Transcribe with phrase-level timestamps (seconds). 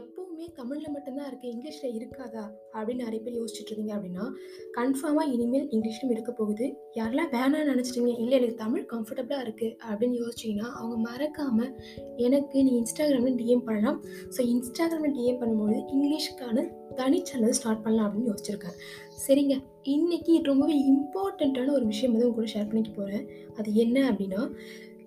[0.00, 2.44] எப்பவுமே தமிழில் மட்டும்தான் இருக்குது இங்கிலீஷில் இருக்காதா?
[2.74, 4.24] அப்படின்னு நிறைய பேர் யோசிச்சுட்டு இருந்தீங்க அப்படின்னா,
[4.78, 6.66] கன்ஃபார்மாக இனிமேல் இங்கிலீஷ்லயும் இருக்க போகுது.
[6.94, 11.72] யாரெல்லாம் வேணாம்னு நினச்சிட்டீங்க இல்லை எனக்கு தமிழ் கம்ஃபர்டபுளாக இருக்குது அப்படின்னு யோசிச்சீங்கன்னா, அவங்க மறக்காமல்
[12.16, 14.00] எனக்கு நீ இன்ஸ்டாகிராமில் டிஎம் பண்ணலாம்.
[14.36, 18.76] ஸோ இன்ஸ்டாகிராமில் டிஎம் பண்ணும்போது இங்கிலீஷ்க்கான தனி சேனல் ஸ்டார்ட் பண்ணலாம் அப்படின்னு யோசிச்சிருக்கேன்.
[19.26, 23.26] சரிங்க, இன்னைக்கு ரொம்பவே இம்பார்ட்டண்ட்டான ஒரு விஷயம் வந்து உங்க கூட ஷேர் பண்ணிக்க போகிறேன்
[23.56, 24.42] அது என்ன அப்படின்னா,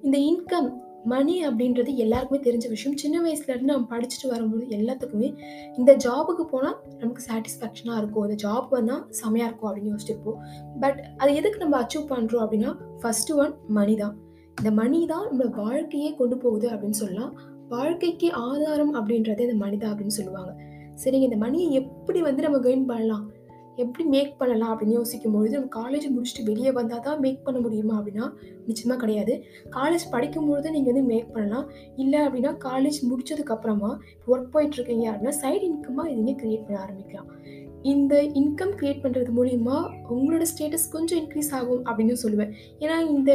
[0.02, 0.70] இந்த இன்கம்,
[1.04, 2.98] மணி அப்படின்றது எல்லாருக்குமே தெரிஞ்ச விஷயம்.
[2.98, 5.38] சின்ன வயசுலேருந்து நம்ம படிச்சுட்டு வரும்போது எல்லாத்துக்குமே,
[5.78, 8.30] இந்த ஜாபுக்கு போனால் நமக்கு சாட்டிஸ்ஃபேக்ஷனாக இருக்கும்.
[8.30, 10.38] இந்த ஜாப் வந்தால் செமையாக இருக்கும் அப்படின்னு யோசிச்சிருப்போம்.
[10.80, 14.18] பட் அது எதுக்கு நம்ம அச்சீவ் பண்ணுறோம் அப்படின்னா, ஃபஸ்ட்டு ஒன் மணி தான்.
[14.58, 17.40] இந்த மணி தான் நம்மள வாழ்க்கையே கொண்டு போகுது அப்படின்னு சொல்லலாம்.
[17.70, 20.56] வாழ்க்கைக்கு ஆதாரம் அப்படின்றதே இந்த மணி தான் அப்படின்னு சொல்லுவாங்க.
[21.04, 23.32] சரிங்க, இந்த மணியை எப்படி வந்து நம்ம கெயின் பண்ணலாம்?
[23.76, 28.32] எப்படி மேக் பண்ணலாம் அப்படின்னு யோசிக்கும்பொழுது, நம்ம காலேஜ் முடிச்சுட்டு வெளியே வந்தால் தான் மேக் பண்ண முடியுமா அப்படின்னா,
[28.66, 29.44] நிச்சயமாக கிடையாது.
[29.70, 31.70] காலேஜ் படிக்கும்பொழுது நீங்கள் வந்து மேக் பண்ணலாம்.
[31.96, 37.30] இல்லை அப்படின்னா காலேஜ் முடித்ததுக்கப்புறமா ஒர்க் போயிட்டுருக்கீங்க அப்படின்னா, சைடு இன்கமாக இதுங்க க்ரியேட் பண்ண ஆரம்பிக்கலாம்.
[37.92, 39.78] இந்த இன்கம் க்ரியேட் பண்ணுறது மூலிமா
[40.16, 42.52] உங்களோட ஸ்டேட்டஸ் கொஞ்சம் இன்க்ரீஸ் ஆகும் அப்படின்னு சொல்லுவேன்.
[42.84, 43.32] ஏன்னா இந்த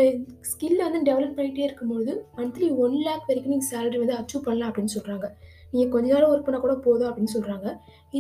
[0.51, 5.29] ஸ்கில்ல வந்து டெவலப் பண்ணிகிட்டே இருக்கும்பொழுது, மந்த்லி 1,00,000 வரைக்கும் நீங்கள் சேலரி வந்து அச்சீவ் பண்ணலாம் அப்படின்னு சொல்கிறாங்க
[5.73, 7.69] நீங்கள் கொஞ்ச நேரம் ஒர்க் பண்ணால் கூட போதும் அப்படின்னு சொல்கிறாங்க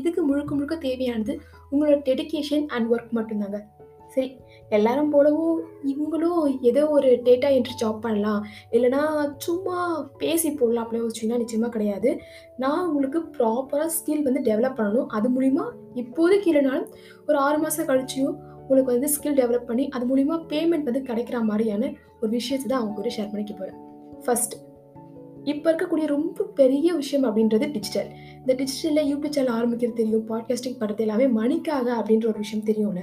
[0.00, 1.34] இதுக்கு முழுக்க முழுக்க தேவையானது
[1.72, 3.60] உங்களோட டெடிகேஷன் அண்ட் ஒர்க் மட்டும்தாங்க.
[4.14, 4.28] சரி,
[4.68, 8.46] எல்லாரும் போலவும் இவங்களும் ஏதோ ஒரு டேட்டா என்ட்ரி ஜாப் பண்ணலாம்.
[8.72, 12.18] இல்லைனா சும்மா பேசி போடலாம் அப்படின்னு யோசிச்சீங்கன்னா நிச்சயமாக கிடையாது.
[12.56, 15.06] நான் உங்களுக்கு ப்ராப்பராக ஸ்கில் வந்து டெவலப் பண்ணணும்.
[15.06, 16.86] அது மூலிமா இப்போதைக்கு இல்லைனாலும்
[17.28, 18.34] ஒரு ஆறு மாதம் கழிச்சியும்
[18.68, 23.02] உங்களுக்கு வந்து ஸ்கில் டெவலப் பண்ணி, அது மூலிமா பேமெண்ட் வந்து கிடைக்கிற மாதிரியான ஒரு விஷயத்தை தான் அவங்க
[23.02, 23.80] கூட ஷேர் பண்ணிக்க போகிறேன்
[24.24, 24.54] ஃபர்ஸ்ட்
[25.44, 28.08] இப்போ இருக்கக்கூடிய ரொம்ப பெரிய விஷயம் அப்படின்றது டிஜிட்டல்.
[28.38, 30.28] இந்த டிஜிட்டலில் யூடியூப் சேனல் ஆரம்பிக்கிறது தெரியும்.
[30.28, 32.98] பாட்காஸ்டிங் பண்றது எல்லாமே மணிக்காக அப்படின்ற ஒரு விஷயம் தெரியும்ல.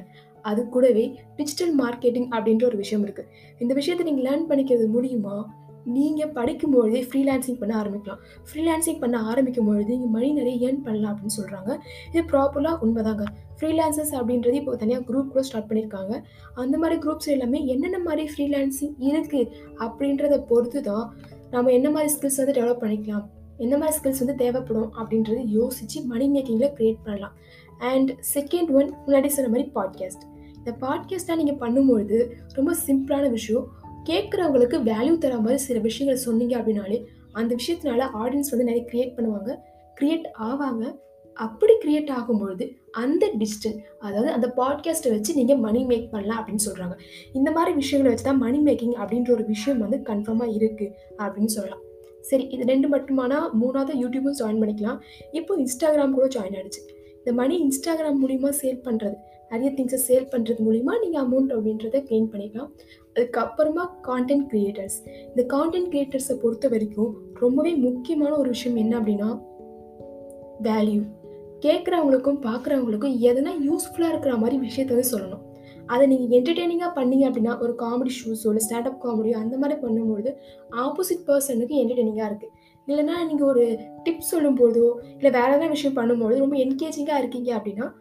[0.51, 1.05] அது கூடவே
[1.37, 3.29] டிஜிட்டல் மார்க்கெட்டிங் அப்படின்ற ஒரு விஷயம் இருக்குது
[3.63, 5.35] இந்த விஷயத்த நீங்கள் லேர்ன் பண்ணிக்கிறது மூலியமா,
[5.95, 8.21] நீங்கள் படிக்கும்பொழுதே ஃப்ரீலான்சிங் பண்ண ஆரம்பிக்கலாம்.
[8.49, 11.71] ஃப்ரீலான்சிங் பண்ண ஆரம்பிக்கும் பொழுது இங்கே மணி நிறைய ஏர்ன் பண்ணலாம் அப்படின்னு சொல்கிறாங்க
[12.11, 13.25] இது ப்ராப்பராக உண்மைதாங்க
[13.59, 16.13] ஃப்ரீலான்சர்ஸ் அப்படின்றது இப்போ தனியாக குரூப் கூட ஸ்டார்ட் பண்ணியிருக்காங்க.
[16.63, 19.51] அந்த மாதிரி குரூப்ஸ் எல்லாமே என்னென்ன மாதிரி ஃப்ரீலான்சிங் இருக்குது
[19.85, 21.05] அப்படின்றத பொறுத்து தான்,
[21.55, 23.25] நம்ம என்ன மாதிரி ஸ்கில்ஸ் வந்து டெவலப் பண்ணிக்கலாம்.
[23.65, 27.35] எந்த மாதிரி ஸ்கில்ஸ் வந்து தேவைப்படும் அப்படின்றத யோசித்து மணி மேக்கிங்கில் க்ரியேட் பண்ணலாம்.
[27.91, 30.25] அண்ட் செகண்ட் ஒன் முன்னாடி சொன்ன மாதிரி பாட்காஸ்ட்.
[30.65, 33.67] இந்த பாட்காஸ்ட்லாம் நீங்கள் பண்ணும்பொழுது ரொம்ப சிம்பிளான விஷயம்.
[34.03, 39.57] கேட்குறவங்களுக்கு வேல்யூ தர மாதிரி சில விஷயங்கள சொன்னீங்க அப்படின்னாலே, அந்த விஷயத்தினால ஆடியன்ஸ் வந்து நிறைய கிரியேட் பண்ணுவாங்க.
[40.01, 40.95] கிரியேட் ஆவாங்க.
[41.33, 46.95] அப்படி கிரியேட் ஆகும்பொழுது, அந்த டிஜிட்டல் அதாவது அந்த பாட்காஸ்ட்டை வச்சு நீங்கள் மணி மேக் பண்ணலாம் அப்படின்னு சொல்கிறாங்க
[47.33, 51.79] இந்த மாதிரி விஷயங்களை வச்சு தான் மணி மேக்கிங் அப்படின்ற ஒரு விஷயம் வந்து கன்ஃபார்மாக இருக்குது அப்படின்னு சொல்லலாம்.
[52.21, 54.99] சரி, இது ரெண்டு மட்டுமானா மூணாவது யூடியூபும் ஜாயின் பண்ணிக்கலாம்.
[55.31, 56.83] இப்போ இன்ஸ்டாகிராம் கூட ஜாயின் ஆயிடுச்சு.
[57.17, 59.15] இந்த மணி இன்ஸ்டாகிராம் மூலிமா சேல் பண்ணுறது
[59.49, 62.69] நிறைய திங்ஸை சேல் பண்ணுறது மூலிமா நீங்கள் அமௌண்ட் அப்படின்றத கெயின் பண்ணிக்கலாம்.
[63.15, 64.97] அதுக்கப்புறமா கான்டென்ட் க்ரியேட்டர்ஸ்
[65.35, 69.41] இந்த கான்டென்ட் க்ரியேட்டர்ஸை பொறுத்த வரைக்கும் ரொம்பவே முக்கியமான ஒரு விஷயம் என்ன அப்படின்னா,
[70.63, 71.03] வேல்யூ.
[71.61, 75.43] கேட்குறவங்களுக்கும் பார்க்குறவங்களுக்கும் எதனா யூஸ்ஃபுல்லாக இருக்கிற மாதிரி விஷயத்த வந்து சொல்லணும்.
[75.85, 80.35] அதை நீங்கள் என்டர்டெய்னிங்காக பண்ணீங்க அப்படின்னா, ஒரு காமெடி ஷோஸோ, இல்லை ஸ்டாண்டப் காமெடியோ அந்த மாதிரி பண்ணும்பொழுது,
[80.71, 82.53] ஆப்போசிட் பர்சனுக்கு என்டர்டெய்னிங்காக இருக்குது
[82.87, 87.91] இல்லைனா நீங்கள் ஒரு டிப்ஸ் சொல்லும்போதோ, இல்லை வேறு எதாவது விஷயம் பண்ணும்பொழுது ரொம்ப என்கேஜிங்காக இருக்கீங்க அப்படின்னா,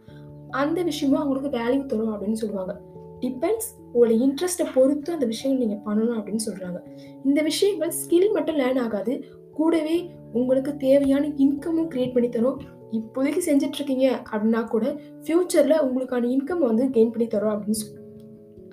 [0.63, 2.75] அந்த விஷயமும் அவங்களுக்கு வேல்யூ தரும் அப்படின்னு சொல்லுவாங்க.
[3.21, 6.79] டிபெண்ட்ஸ் உங்களோட இன்ட்ரெஸ்ட்டை பொறுத்து அந்த விஷயங்கள் நீங்கள் பண்ணணும் அப்படின்னு சொல்கிறாங்க
[7.25, 9.15] இந்த விஷயங்கள் ஸ்கில் மட்டும் லேர்ன் ஆகாது.
[9.53, 9.97] கூடவே
[10.33, 12.61] உங்களுக்கு தேவையான இன்கமும் க்ரியேட் பண்ணி தரும்.
[12.93, 14.85] இப்போதைக்கு செஞ்சுட்டு இருக்கீங்க அப்படின்னா கூட,
[15.25, 17.89] ஃப்யூச்சரில் உங்களுக்கான இன்கம் வந்து கெயின் பண்ணி தரும் அப்படின்னு சொ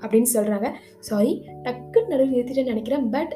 [0.04, 0.68] அப்படின்னு சொல்கிறாங்க
[1.00, 1.32] சாரி,
[1.64, 3.34] டக்குன்னு நடுவுல நிறுத்திட்டேன்னு நினைக்கிறேன் பட்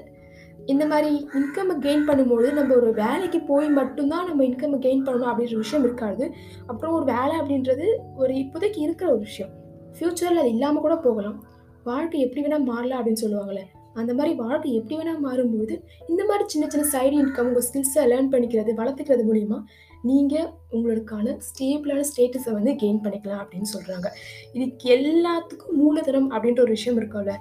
[0.65, 1.09] இந்த மாதிரி
[1.39, 6.25] இன்கம்மை கெயின் பண்ணும்போது, நம்ம ஒரு வேலைக்கு போய் மட்டும்தான் நம்ம இன்கம்ம கெயின் பண்ணணும் அப்படின்ற விஷயம் இருக்காது.
[6.67, 9.51] அப்புறம் ஒரு வேலை அப்படின்றது ஒரு இப்போதைக்கு இருக்கிற ஒரு விஷயம்.
[9.95, 11.43] ஃப்யூச்சரில் அது இல்லாமல் கூட போகலாம்.
[11.83, 15.73] வாழ்க்கை எப்படி வேணால் மாறலாம் அப்படின்னு சொல்லுவாங்களே அந்த மாதிரி வாழ்க்கை எப்படி வேணால் மாறும்போது,
[16.07, 19.59] இந்த மாதிரி சின்ன சின்ன சைடு இன்கம் உங்கள் ஸ்கில்ஸை லேர்ன் பண்ணிக்கிறது, வளர்த்துக்கிறது மூலிமா
[20.01, 24.07] நீங்கள் உங்களுக்கான ஸ்டேபிளான ஸ்டேட்டஸை வந்து கெயின் பண்ணிக்கலாம் அப்படின்னு சொல்கிறாங்க
[24.53, 27.35] இதுக்கு எல்லாத்துக்கும் மூலதனம் அப்படின்ற ஒரு விஷயம் இருக்கும்ல.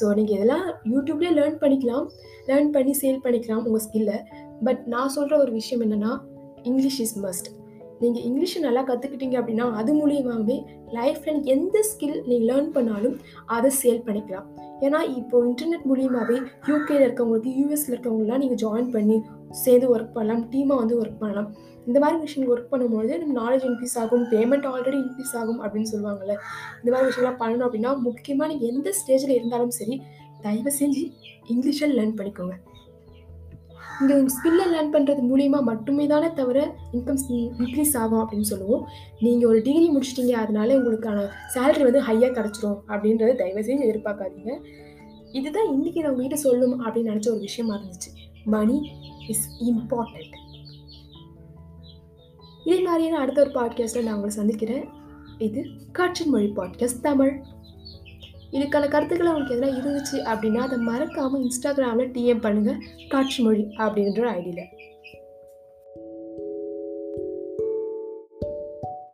[0.00, 2.10] ஸோ நீங்க இதெல்லாம் யூடியூப்லயே லேர்ன் பண்ணிக்கலாம்.
[2.46, 4.24] லேர்ன் பண்ணி சேல் பண்ணிக்கலாம் உங்க ஸ்கில்ல.
[4.64, 6.18] பட் நான் சொல்ற ஒரு விஷயம் என்னன்னா,
[6.62, 7.48] இங்கிலீஷ் இஸ் மஸ்ட்.
[8.00, 14.02] நீங்க இங்கிலீஷை நல்லா கத்துக்கிட்டீங்க அப்படின்னா, அது மூலியமாவே லைஃப்ல எந்த ஸ்கில் நீங்க லேர்ன் பண்ணாலும் அத சேல்
[14.06, 14.46] பண்ணிக்கலாம்.
[14.82, 16.36] ஏன்னா இப்போ இன்டர்நெட் மூலியமாகவே
[16.66, 20.50] யூகேல இருக்கவங்களுக்கு, யுஎஸ்ல இருக்கவங்களாம் நீங்கள் ஜாயின் பண்ணி சேர்ந்து ஒர்க் பண்ணலாம்.
[20.50, 21.50] டீமாக வந்து ஒர்க் பண்ணலாம்.
[21.86, 24.24] இந்த மாதிரி விஷயங்கள் ஒர்க் பண்ணும்பொழுது நம்ம நாலேஜ் இன்க்ரீஸ் ஆகும்.
[24.24, 26.34] பேமெண்ட் ஆல்ரெடி இன்க்ரீஸ் ஆகும் அப்படின்னு சொல்லுவாங்கல்ல.
[26.84, 30.02] இந்த மாதிரி விஷயம்லாம் பண்ணணும் அப்படின்னா, முக்கியமாக நீங்கள் எந்த ஸ்டேஜில் இருந்தாலும் சரி,
[30.40, 31.02] தயவு செஞ்சு
[31.48, 32.54] இங்கிலீஷில் லேர்ன் பண்ணிக்கோங்க.
[34.00, 37.18] இங்கே ஸ்கில்லை லேர்ன் பண்ணுறது மூலிமா மட்டுமே தானே தவிர, இன்கம்
[37.58, 38.88] இன்க்ரீஸ் ஆகும் அப்படின்னு சொல்லுவோம்.
[39.20, 44.60] நீங்கள் ஒரு டிகிரி முடிச்சிட்டிங்க அதனால உங்களுக்கான சேலரி வந்து ஹையாக கிடச்சிரும் அப்படின்றத தயவு செஞ்சு எதிர்பார்க்காதீங்க.
[45.32, 48.10] இதுதான் இன்றைக்கி நான் உங்ககிட்ட சொல்லணும் அப்படின்னு நினச்ச ஒரு விஷயமா இருந்துச்சு.
[48.44, 48.90] மணி
[49.28, 50.40] இஸ் இம்பார்ட்டண்ட்
[52.64, 54.84] இதே மாதிரியான அடுத்த ஒரு பாட்காஸ்ட்டில் நான் உங்களை சந்திக்கிறேன்
[55.38, 57.42] இது காற்றின் மொழி பாட்காஸ்ட் தமிழ்
[58.52, 64.64] இதுக்கான கருத்துக்கள் உங்களுக்கு எதனா இருந்துச்சு அப்படின்னா அதை மறக்காமல் இன்ஸ்டாகிராமில் டிஎம் பண்ணுங்கள் காட்சி மொழி அப்படின்ற ஐடியில்